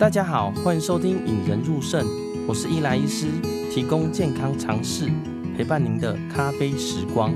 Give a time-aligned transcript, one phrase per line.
[0.00, 2.02] 大家好，欢迎收听《引人入胜》，
[2.48, 3.26] 我是伊莱医师，
[3.70, 5.10] 提供健康常识，
[5.54, 7.30] 陪伴您的咖啡时光。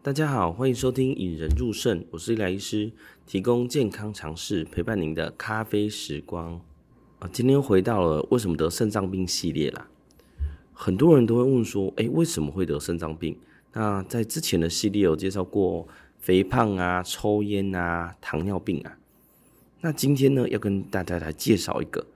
[0.00, 2.92] 大家好，欢迎收听《引人入胜》，我是伊莱医师，
[3.26, 6.60] 提供健康常识，陪伴您的咖啡时光。
[7.18, 9.88] 啊，今天回到了为什么得肾脏病系列啦。
[10.72, 13.36] 很多人都会问说，诶，为什么会得肾脏病？
[13.72, 15.88] 那在之前的系列有介绍过。
[16.22, 18.96] 肥胖啊，抽烟啊，糖尿病啊。
[19.80, 22.06] 那今天呢，要跟大家来介绍一个，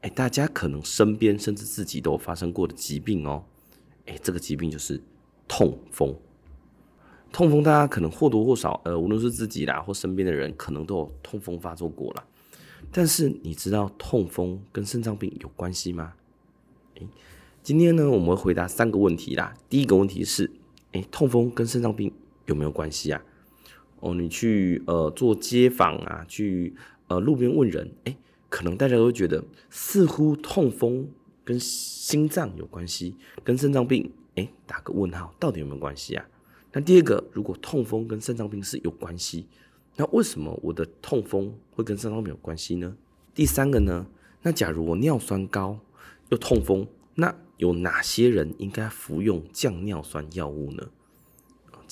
[0.00, 3.44] 哎，大家可能身边甚至自己都有发生过的疾病哦。
[4.06, 5.00] 哎，这个疾病就是
[5.46, 6.12] 痛风。
[7.30, 12.24] 痛风大家可能或多或少，呃，无论是自己啦或身边的人，可能都有痛风发作过啦。
[12.90, 16.14] 但是你知道痛风跟肾脏病有关系吗？
[16.96, 17.06] 哎，
[17.62, 19.54] 今天呢，我们回答三个问题啦。
[19.68, 20.50] 第一个问题是，
[20.90, 22.12] 哎，痛风跟肾脏病
[22.46, 23.22] 有没有关系啊？
[24.02, 26.74] 哦，你去呃做街访啊，去
[27.06, 28.16] 呃路边问人，哎，
[28.48, 31.08] 可能大家都觉得似乎痛风
[31.44, 33.14] 跟心脏有关系，
[33.44, 36.26] 跟肾脏病，哎，打个问号，到底有没有关系啊？
[36.72, 39.46] 那第二个，如果痛风跟肾脏病是有关系，
[39.94, 42.96] 那为什么我的痛风会跟肾脏病有关系呢？
[43.32, 44.04] 第三个呢？
[44.42, 45.78] 那假如我尿酸高
[46.30, 50.88] 又痛风，那有哪些人应该服用降尿酸药物呢？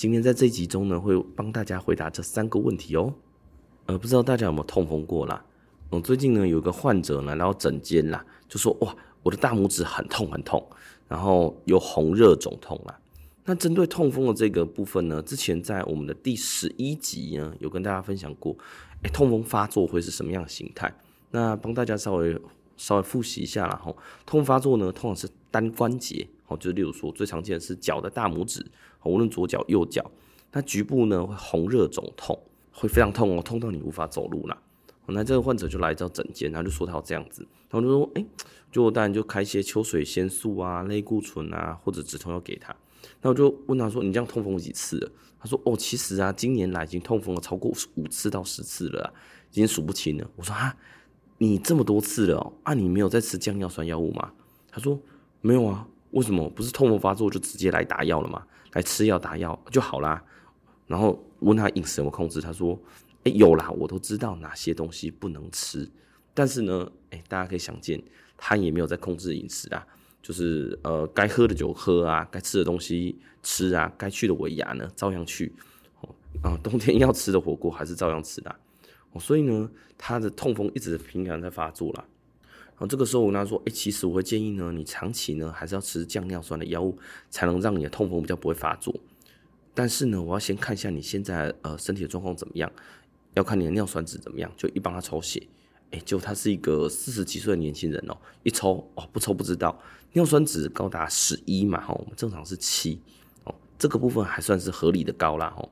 [0.01, 3.12] 今天在这集中呢，会帮大家回答这三个问题哦。
[3.84, 5.45] 呃，不知道大家有没有痛风过啦？
[5.91, 10.67] 嗯，最近呢有个患者呢来到诊间啦，就说哇，我的大拇指很痛很痛，
[11.06, 12.98] 然后有红热肿痛啦。
[13.45, 18.56] 那针对痛风的这个部分呢，之前在我们的第十一集呢有跟大家分享过，
[19.03, 20.91] 哎，痛风发作会是什么样的形态？
[21.31, 22.41] 那帮大家稍微
[22.78, 23.78] 稍微复习一下啦。
[23.84, 26.27] 吼，痛发作呢，通常是单关节。
[26.47, 28.67] 哦，就例如说，最常见的是脚的大拇指，
[29.05, 30.11] 无论左脚右脚，
[30.53, 32.39] 那局部呢会红热肿痛，
[32.73, 34.56] 会非常痛哦，痛到你无法走路啦。
[35.12, 38.27] 那这个患者就来到诊间，然后就说他要这样子，然后就说，哎、欸，
[38.71, 42.75] 就当然就开一些秋水仙素啊、类固醇啊或者止痛药给他。
[43.21, 45.10] 那我就问他说，你这样痛风几次了？
[45.41, 49.12] 他说，哦，其实啊，今年来已经痛风了超过五次到十次了，
[49.50, 50.31] 已经数不清了。
[50.37, 50.77] 我说啊，
[51.39, 54.31] 你这么多次了，啊，你没有在吃降尿酸药物吗？
[54.71, 54.97] 他说
[55.41, 55.89] 没有啊。
[56.12, 58.44] 为什么不是痛风发作就直接来打药了吗？
[58.72, 60.22] 来吃药打药就好啦。
[60.87, 62.78] 然后问他饮食有没有控制，他说
[63.25, 65.88] ：“哎、有啦，我都知道哪些东西不能吃。
[66.34, 68.03] 但是呢，哎、大家可以想见，
[68.37, 69.87] 他也没有在控制饮食啊，
[70.22, 75.53] 就是呃，该喝的酒喝啊，该吃的东西吃啊，该去的尾牙呢照样去。
[76.00, 78.54] 哦啊，冬天要吃的火锅还是照样吃的。
[79.19, 82.04] 所以呢，他的痛风一直频繁在发作啦。”
[82.80, 86.96] 然后这个时候我跟他说：“哎，其实我会建议呢，你长期呢还是要吃降尿酸的药物，
[87.28, 88.98] 才能让你的痛风比较不会发作。
[89.74, 92.72] 但是呢，我要先看一下你现在呃身体的状况怎么样，
[93.34, 95.46] 要看你的尿酸值怎么样，就一帮他抽血。
[95.91, 99.78] 哎，就他是一个四十几岁的年轻人哦，一抽哦不抽不知道，
[100.14, 102.98] 尿酸值高达十一嘛，哈，我们正常是七
[103.44, 105.68] 哦，这个部分还算是合理的高啦，哦。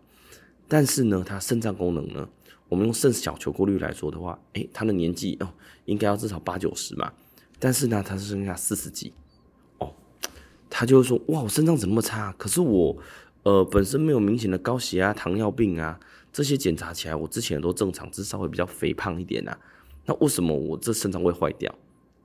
[0.69, 2.29] 但是呢，他肾脏功能呢？”
[2.69, 5.49] 我们用肾小球过滤来说的话，诶，他的年纪哦，
[5.87, 7.13] 应该要至少八九十嘛，
[7.59, 9.13] 但是呢，他是剩下四十几，
[9.79, 9.95] 哦，
[10.69, 12.35] 他就会说，哇，我肾脏怎么那么差？
[12.37, 12.97] 可是我，
[13.43, 15.99] 呃，本身没有明显的高血压、糖尿病啊，
[16.31, 19.59] 这些检查起来我之前都正常，只是稍微比较肥胖一点、啊，
[20.05, 21.75] 那为什么我这肾脏会坏掉？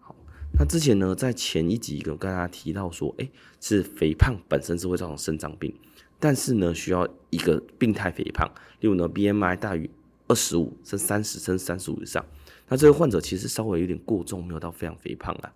[0.02, 0.14] 好，
[0.60, 3.32] 那之前呢，在前一集有跟大家提到说，诶，
[3.62, 5.74] 是肥胖本身是会造成肾脏病，
[6.20, 8.46] 但是呢，需要一个病态肥胖，
[8.82, 9.90] 例如呢，BMI 大于。
[10.28, 12.26] 二十五甚三十甚三十五以上，
[12.68, 15.54] 那这个患者其实稍微有点过重，没有到非常肥胖啊。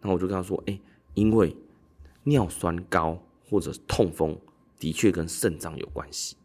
[0.00, 0.80] 那我就跟他说：“哎、
[1.14, 1.54] 因为
[2.24, 4.38] 尿酸高或者痛风
[4.78, 6.36] 的确跟肾脏有关系。”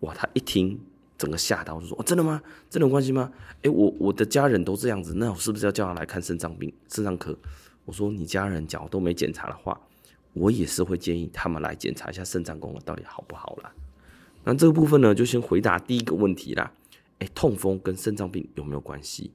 [0.00, 0.80] 哇，他一听
[1.16, 2.40] 整个吓到，就说：“哦，真的吗？
[2.70, 7.36] 真的有关系吗？”哎、我我的家人都这样子，那我是不是要叫他来看肾脏病、肾脏科？
[7.84, 9.80] 我说：“你家人假如都没检查的话，
[10.34, 13.72] 我也是会建议他们来检查一下肾脏功能到底好不好啦。”
[14.48, 16.72] 那这个部分呢，就先回答第一个问题啦。
[17.18, 19.30] 哎，痛风跟肾脏病有没有关系？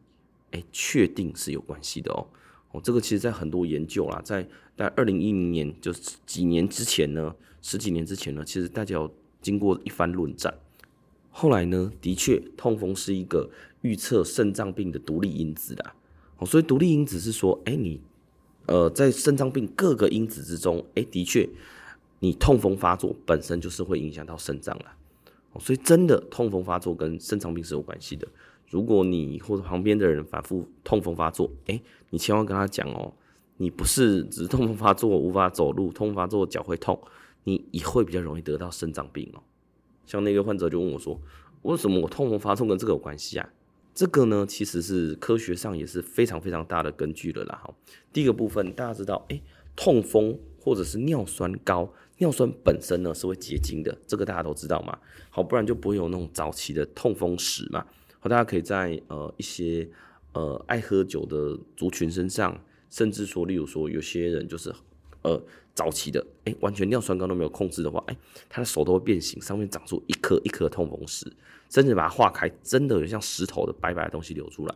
[0.50, 2.25] 哎，确定是有关系的哦。
[2.71, 10.51] 哦，这个其实在很多研究啦，在在二零一零年，就是几年之前呢，十几年之前呢，其实大家有经过一番论战。
[11.30, 13.51] 后来呢，的确，痛风是一个
[13.81, 15.94] 预测肾脏病的独立因子啦。
[16.39, 18.01] 哦，所以独立因子是说，哎，你
[18.66, 21.48] 呃，在肾脏病各个因子之中，哎，的确，
[22.18, 24.95] 你痛风发作本身就是会影响到肾脏啦。
[25.59, 28.27] 所以真的痛风发作跟肾脏病是有关系的。
[28.69, 31.79] 如果你或者旁边的人反复痛风发作，哎，
[32.09, 33.13] 你千万跟他讲哦，
[33.57, 37.00] 你不是只是痛风发作无法走路，痛发作脚会痛，
[37.44, 39.44] 你也会比较容易得到肾脏病哦。
[40.05, 41.21] 像那个患者就问我说，
[41.61, 43.47] 为什么我痛风发作跟这个有关系啊？
[43.94, 47.61] 这个呢，其实是科学上也是非常非常大的根据了啦。
[47.63, 47.71] 哈，
[48.11, 49.39] 第一个部分大家知道，哎，
[49.75, 54.98] 痛风或者是尿酸高，尿酸本身呢是会结晶的，这个大家都知道嘛。
[55.30, 57.86] 好，不然就不会有那种早期的痛风史嘛。
[58.21, 59.86] 好，大家可以在呃一些
[60.31, 62.57] 呃爱喝酒的族群身上，
[62.89, 64.74] 甚至说，例如说有些人就是
[65.24, 65.44] 呃
[65.75, 68.16] 早期的，哎，完全尿酸高都没有控制的话，哎，
[68.48, 71.30] 他的手都会变形，上面长出一颗一颗痛风石。
[71.69, 74.75] 甚至把它化开，真的有像石头的白白的东西流出来，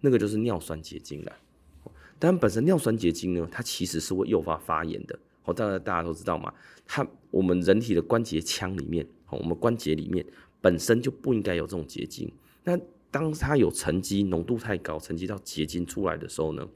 [0.00, 1.32] 那个就是尿酸结晶了。
[2.20, 5.18] 但本身尿酸结晶呢，它其实是会诱发发炎的。
[5.44, 6.52] 哦，当然大家都知道嘛，
[6.86, 10.24] 它我们人体的关节腔里面，哦，我们关节里面
[10.60, 12.30] 本身就不应该有这种结晶。
[12.62, 12.78] 那
[13.10, 16.68] 当它有沉积浓度太高，沉积到结晶出来的时候呢，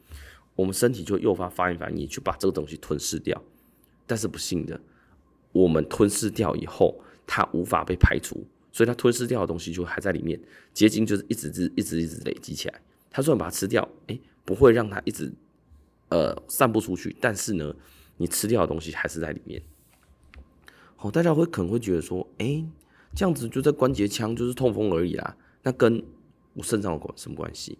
[0.57, 3.41] 我们身体就诱发发炎反应，去把这个东西吞噬掉。
[4.07, 4.81] 但是不幸的，
[5.53, 8.43] 我们吞噬掉以后，它无法被排除。
[8.73, 10.41] 所以它吞噬掉的东西就还在里面，
[10.73, 12.81] 结晶就是一直一直一直累积起来。
[13.09, 15.33] 它虽然把它吃掉，哎，不会让它一直
[16.09, 17.75] 呃散不出去，但是呢，
[18.17, 19.63] 你吃掉的东西还是在里面。
[20.97, 22.65] 好，大家会可能会觉得说，哎，
[23.15, 26.03] 这样子就在关节腔就是痛风而已啦，那跟
[26.55, 27.79] 我肾脏有什么关系？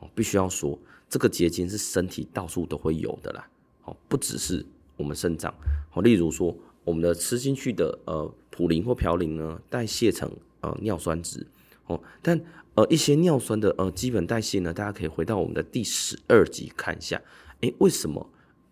[0.00, 0.78] 哦，必须要说，
[1.08, 3.48] 这个结晶是身体到处都会有的啦。
[3.80, 4.64] 好，不只是
[4.96, 5.54] 我们肾脏。
[5.90, 6.56] 好，例如说。
[6.84, 11.46] 我们的吃进去的呃普林或嘌呤呢，代谢成呃尿酸值
[11.84, 12.40] 哦，但
[12.78, 17.20] 呃一些尿酸的呃基本代谢呢，大家可以回到我们的第十二集看一下，
[17.62, 18.24] 诶，为什么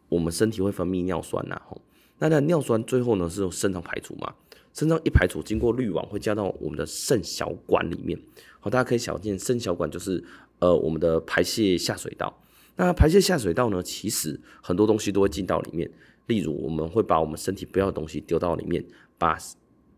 [0.09, 1.61] 我们身体会分泌尿酸呢？
[1.67, 1.83] 吼，
[2.21, 4.33] 那那尿酸最后呢是由肾脏排除嘛？
[4.73, 8.17] 肾脏一排除，经过滤网会加到我们的肾小管里面，
[8.61, 10.23] 好，大家可以想见，肾小管就是
[10.61, 12.33] 呃我们的排泄下水道。
[12.77, 15.91] 那排泄下水道呢，其实很多东西都会进到里面。
[16.27, 18.85] 例如，我们会把我们身体不要的东西丢到里面，
[19.19, 19.37] 把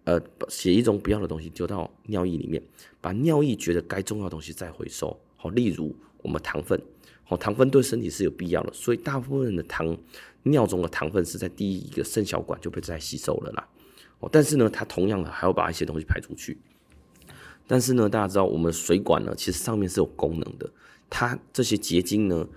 [0.08, 0.19] 呃
[0.49, 2.62] 血液中不要的东西丢到尿液里面，
[2.99, 5.14] 把尿液觉得该重要的东西再回收。
[5.37, 6.81] 好，例如我们糖分，
[7.25, 9.94] 好，糖分对身体是有必要的，所以大部分的糖
[10.44, 13.69] 尿中的糖分是在第一个肾小管就被再吸收了啦。
[14.20, 16.56] 哦，但是呢，它同样的还要把一些东西排出去。
[17.66, 20.72] 但是呢，大家知道我们水管呢，其实上面是有功能的，
[21.10, 22.49] 它这些结晶呢。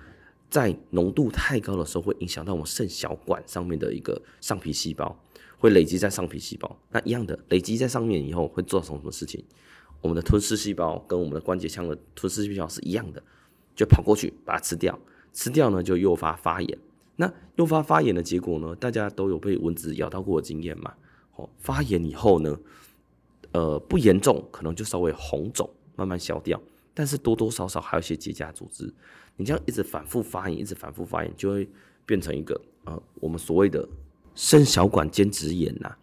[0.50, 5.18] 在浓度太高的时候，会影响到我们肾小管上面的一个上皮细胞，
[5.62, 6.75] 会累积在上皮细胞。
[6.90, 9.44] 那一样的累积在上面以后，会做成什么事情？
[10.02, 13.22] 我们的吞噬细胞跟我们的关节腔的吞噬细胞是一样的，
[13.75, 14.98] 就跑过去把它吃掉。
[15.31, 16.78] 吃掉呢，就诱发发炎。
[17.18, 18.75] 那诱发发炎的结果呢？
[18.75, 20.96] 大家都有被蚊子咬到过的经验嘛？
[21.36, 22.60] 哦，发炎以后呢，
[23.52, 26.60] 呃，不严重，可能就稍微红肿，慢慢消掉。
[26.94, 28.92] 但是多多少少还有一些结痂组织。
[29.38, 31.69] 你这样一直反复发炎，一直反复发炎，就会
[32.06, 33.88] 变成一个呃，我们所谓的
[34.36, 35.95] 肾小管间质炎呐。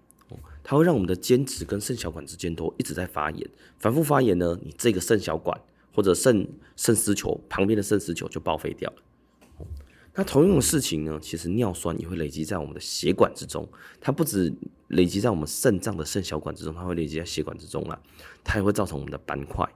[0.62, 5.58] 它会让我们的间质跟肾小管之间都一直在发炎，反复发炎呢，你这个肾小管
[5.94, 6.46] 或者肾
[6.76, 9.66] 肾丝球旁边的肾丝球就报废掉了。
[10.14, 13.66] 那同样的事情呢，其实尿酸也会累积在我们的血管之中，
[13.98, 14.52] 它不止
[14.88, 17.98] 累积在我们肾脏的肾小管之中，它会累积在血管之中啦，
[18.44, 19.66] 它也会造成我们的斑块，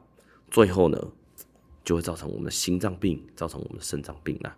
[0.50, 0.98] 最后呢，
[1.82, 4.54] 就会造成我们的心脏病，造成我们的肾脏病啦。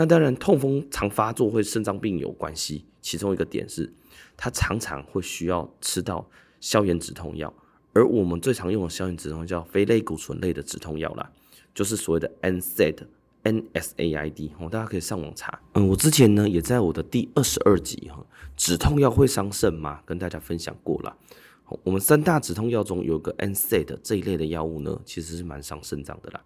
[0.00, 3.92] 那当然，痛风常发作会肾脏病有关系，其中一个点是，
[4.36, 6.24] 它常常会需要吃到
[6.60, 7.52] 消炎止痛药，
[7.92, 11.28] 而我们最常用的消炎止痛药叫非类固醇类的止痛药啦，
[11.74, 15.60] 就是所谓的 NSAID，NSAID，哦，大家可以上网查。
[15.74, 18.24] 嗯，我之前呢也在我的第二十二集哈，
[18.56, 20.00] 止痛药会伤肾吗？
[20.06, 21.16] 跟大家分享过了。
[21.82, 26.40] 我们三大止痛药中有个 NSAID 这一类的药物呢，其实是蛮伤肾脏的啦。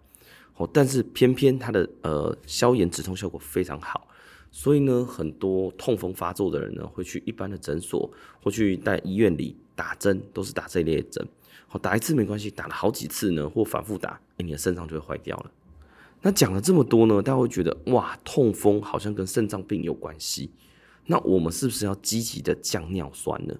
[0.55, 4.07] 哦，但是偏偏它的呃消炎止痛效果非常好，
[4.51, 11.27] 所以呢，很多痛风发作的人呢，会去一般的诊所或去在医院里打针，都是打这一类的针。
[11.67, 15.51] 好，打一次没关系，打了好几次呢，或反复打，哎，你的肾脏就会坏掉了。
[16.21, 20.51] 那讲了这么多呢，大家会觉得哇，痛风好像跟肾脏病有关系。
[21.07, 23.55] 那我们是不是要积极的降尿酸呢？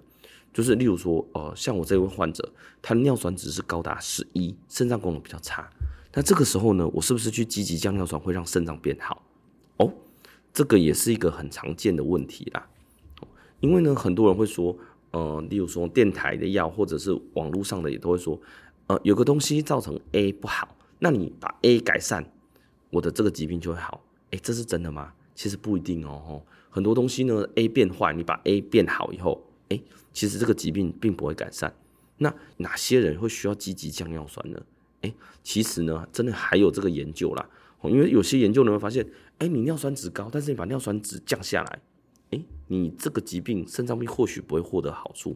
[0.53, 2.47] 就是例如说，呃，像我这位患者，
[2.81, 5.67] 他的尿酸值是高达十一，肾脏功能比较差。
[6.13, 9.21] 那这个时候呢，我是不是去积极降尿酸会让肾脏变好？
[9.77, 9.91] 哦，
[10.53, 12.69] 这个也是一个很常见的问题啦。
[13.59, 14.77] 因为呢，很多人会说，
[15.11, 18.39] 呃，例如说电台的药或者是网络上的也都会说，
[18.87, 22.23] 呃，有个东西造成 A 不好，那你把 A 改善，
[22.91, 24.03] 我的这个疾病就会好。
[24.31, 25.13] 诶，这是真的吗？
[25.33, 26.43] 其实不一定哦。
[26.69, 29.43] 很多东西呢，A 变坏，你把 A 变好以后。
[29.69, 31.73] 诶，其实这个疾病并不会改善。
[32.17, 34.61] 那哪些人会需要积极降尿酸呢？
[35.03, 37.49] 诶，其实呢，真的还有这个研究啦。
[37.83, 39.05] 因为有些研究人会发现，
[39.39, 41.81] 诶，你尿酸值高，但是你把尿酸值降下来，
[42.31, 45.35] 诶，你这个疾病肾脏病或许不会获得好处。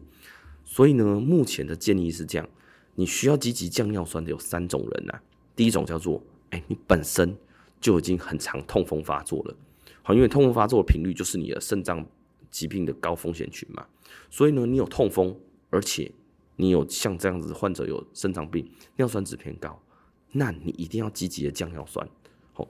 [0.64, 2.48] 所以呢，目前的建议是这样：
[2.94, 5.20] 你需要积极降尿酸的有三种人呐。
[5.54, 7.36] 第一种叫做，哎，你本身
[7.80, 9.54] 就已经很常痛风发作了，
[10.02, 12.06] 好，因为痛风发作的频率就是你的肾脏
[12.50, 13.86] 疾病的高风险群嘛。
[14.30, 15.36] 所以呢，你有痛风，
[15.68, 16.10] 而且
[16.58, 19.80] 你有像这样子患者有肾脏病，尿酸值偏高，
[20.32, 22.06] 那你一定要积极的降尿酸。
[22.52, 22.68] 好，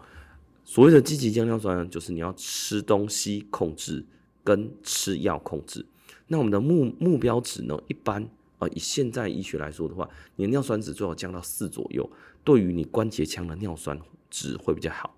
[0.64, 4.04] 所谓的积极降尿酸呢，就是你要吃东西控制
[4.44, 5.84] 跟吃药控制。
[6.26, 7.76] 那我们的目目标值呢？
[7.88, 8.22] 一般
[8.58, 12.08] 啊、以现在医学来说的话，你的尿酸值最好降到四左右，
[12.44, 15.14] 对于你关节腔的尿酸值会比较好。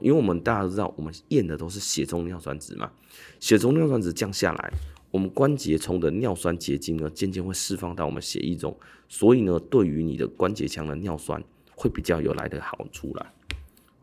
[0.00, 2.92] 因为我们大家都知道，我们验的都是血中尿酸值嘛，
[3.40, 4.72] 血中尿酸值降下来，
[5.10, 8.76] 我们关节中的尿酸结晶呢，渐渐会释放到我们血液中，
[9.08, 11.42] 所以呢，对于你的关节腔的尿酸
[11.74, 13.32] 会比较有来的好处啦。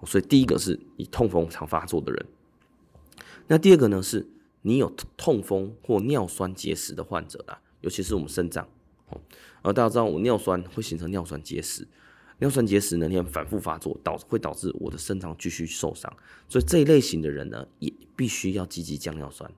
[0.06, 2.26] 所以第一个是你痛风常发作的人，
[3.48, 4.28] 那第二个呢是。
[4.64, 8.68] 你有痛风或尿酸结石的患者啦，尤其是我们肾脏，
[9.08, 9.22] 哦，
[9.62, 11.88] 而大家知道我尿酸会形成尿酸结石，
[12.40, 16.12] 尿酸结石呢，你反复发作导会导致我的肾脏继续受伤，
[16.50, 19.50] 所以这一类型的人呢，也必须要积极降尿酸。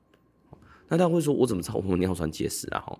[0.90, 2.80] 那他会说，我怎么知道我有尿酸结石啊？
[2.82, 3.00] 哈，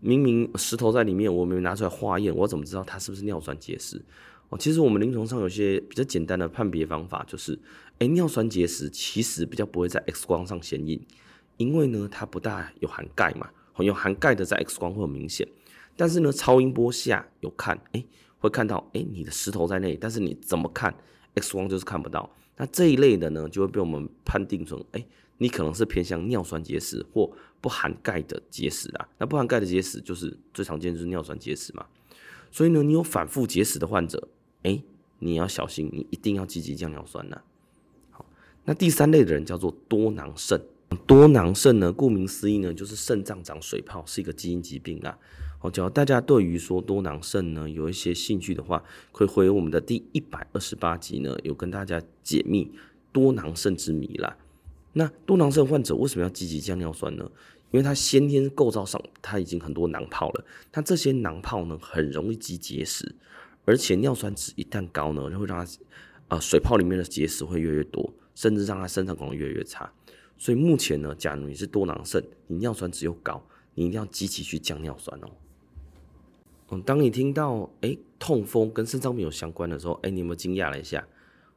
[0.00, 4.02] 明明石头在里面，我没拿出来化验，我怎么知道它是不是尿酸结石？
[4.50, 7.58] 哦，其实我们临床上有些比较简单的判别方法，就是，
[8.00, 11.00] 哎，尿酸结石其实比较不会在 X 光上显影。
[11.56, 15.46] 因为呢，它不大有含钙嘛，有含钙的在 X 光会很明显，
[15.94, 18.02] 但是呢，超音波下有看，哎，
[18.38, 20.94] 会看到，哎，你的石头在那里，但是你怎么看
[21.34, 22.28] X 光就是看不到。
[22.56, 25.06] 那这一类的呢，就会被我们判定成，哎，
[25.42, 27.32] 你可能是偏向尿酸结石或
[27.62, 29.08] 不含钙的结石啊。
[29.16, 31.86] 那不含钙的结石就是最常见就是尿酸结石嘛。
[32.50, 34.28] 所以呢，你有反复结石的患者，
[34.64, 34.82] 哎，
[35.18, 37.40] 你要小心，你一定要积极降尿酸呐。
[38.10, 38.26] 好，
[38.64, 40.60] 那第三类的人叫做多囊肾。
[41.06, 45.16] 多囊肾呢，顾名思义呢，就是肾脏长水泡，是一个基因疾病啊。
[45.60, 48.82] 好，只要大家对于说多囊肾呢有一些兴趣的话，
[49.12, 52.72] 可以回我们的第一百二十八集呢，有跟大家解密
[53.12, 54.36] 多囊肾之谜啦。
[54.92, 57.30] 那多囊肾患者为什么要积极降尿酸呢？
[57.70, 63.14] 因为他先天构造上他已经很多囊泡了，他这些囊泡呢很容易积结石，
[63.64, 65.72] 而且尿酸值一旦高呢，就会让他
[66.26, 69.88] 呃水泡里面的结石会越来越多，甚至让他肾脏功能越来越差。
[70.36, 73.40] 所以目前呢，假如你是多囊肾，你尿酸值又高，
[73.76, 75.30] 你一定要积极去降尿酸哦。
[76.70, 81.06] 嗯，当你听到哎、痛风跟肾脏病有相关的时候，哎、你有没有惊讶了一下？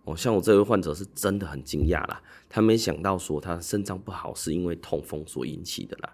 [0.05, 6.13] 哦，像我这位患者是真的很惊讶啦，他没想到说他肾脏不好是因为痛风所引起的啦。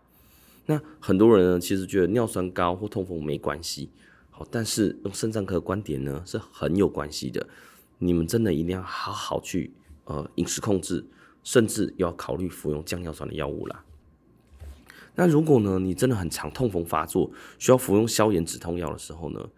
[0.66, 3.90] 那很多人呢，其实觉得尿酸高或痛风没关系，
[4.30, 7.48] 好，但是用肾脏科的观点呢，是很有关系的。
[7.98, 9.74] 你们真的一定要好好去
[10.06, 11.06] 呃饮食控制。
[11.42, 13.86] 甚至要考虑服用降尿酸的药物啦。
[15.16, 19.50] 那如果呢，你真的很常痛风发作，需要服用消炎止痛药的时候呢，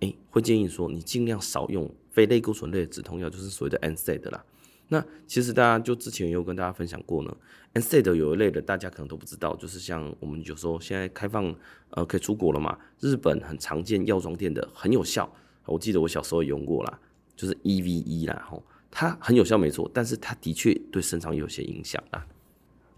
[0.00, 4.44] 诶，会建议说你尽量少用非类固醇类的止痛药，就是所谓的 NSAID 啦。
[4.88, 7.36] 那其实大家就之前也有跟大家分享过呢
[7.74, 11.54] ，NSAID 有一类的大家可能都不知道，就是像我们有时候现在开放
[11.90, 15.30] 呃可以出国了嘛，日本很常见药妆店的很有效，
[15.66, 16.98] 我记得我小时候也用过啦，
[17.36, 18.62] 就是 EVE 啦吼。
[18.90, 22.26] 它很有效，没错，但是它的确对肾脏有些影响啊。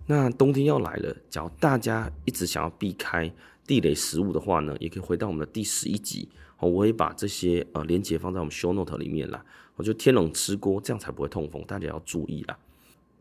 [0.07, 3.31] 那冬天要来了，假如大家一直想要避开
[3.67, 6.29] 地雷食物的话呢，也可以回到我们的第十一集，
[6.69, 9.45] 我也把这些呃连结放在我们 show note 里面啦。
[9.76, 12.59] 我就天冷吃锅，这样才不会痛风，大家要注意啦。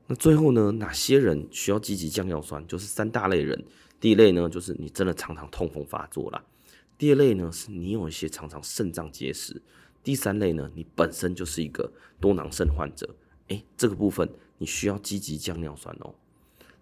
[0.07, 2.65] 那最后呢，哪些人需要积极降尿酸？
[2.67, 3.63] 就是三大类人。
[3.99, 6.43] 第一类呢，就是你真的常常痛风发作啦。
[6.97, 9.61] 第二类呢，是你有一些常常肾脏结石。
[10.03, 13.15] 第三类呢，你本身就是一个多囊肾患者，
[13.49, 16.13] 诶，这个部分你需要积极降尿酸哦。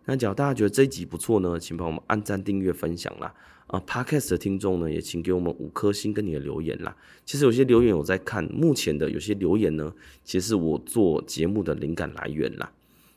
[0.10, 3.34] 那假如大家觉得这一集不错呢，请帮我们按赞、订阅、分享啦。
[3.68, 6.96] 啊，Podcast 的听众呢，也请给我们五颗星跟你的留言啦。
[7.26, 12.72] 其实有些留言我在看，目前的有些留言呢，其实是我做节目的灵感来源啦。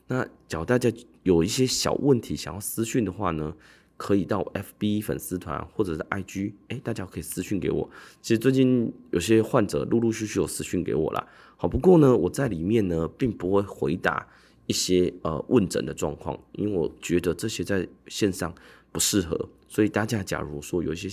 [0.07, 0.91] 那假如大家
[1.23, 3.55] 有一些小问题想要私讯的话呢，
[3.95, 7.89] 可以到 FB 粉丝团或者是 IG，哎，大家可以私讯给我。
[8.21, 11.25] 其实最近有些患者陆陆续续有私讯给我啦。
[11.55, 14.27] 好，不过呢，我在里面呢并不会回答
[14.71, 18.55] 一些呃问诊的状况，因为我觉得这些在线上
[18.89, 19.49] 不适合。
[19.67, 21.09] 所以大家假如说有一些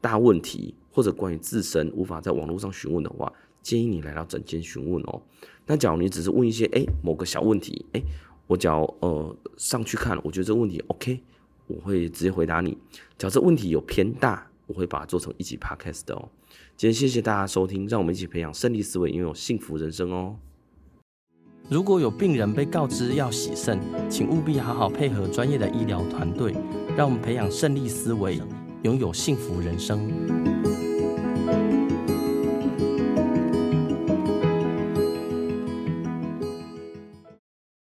[0.00, 3.32] 大问题或者关于自身无法在网络上询问的话，
[3.62, 5.22] 建议你来到诊间询问哦。
[5.66, 8.02] 那假如你只是问一些哎某个小问题，哎，
[8.48, 11.22] 我只要呃上去看，我觉得这个问题 OK。
[11.68, 12.78] 我会直接回答你。
[13.18, 16.28] 假设问题有偏大，我会把它做成一集 podcast 的哦。
[16.76, 20.36] 今天谢谢大家收听，让我们一起培养胜利思维，拥有幸福人生哦。
[21.68, 26.54] 如果有病人被告知要洗肾，请务必好好配合专业的医疗团队，
[26.96, 28.40] 让我们培养胜利思维，
[28.82, 30.75] 拥有幸福人生。